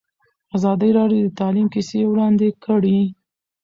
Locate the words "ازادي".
0.55-0.89